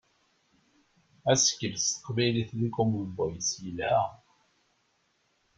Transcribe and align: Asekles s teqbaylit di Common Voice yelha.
Asekles 1.31 1.81
s 1.89 1.89
teqbaylit 1.95 2.49
di 2.59 2.67
Common 2.75 3.07
Voice 3.17 3.51
yelha. 3.63 4.03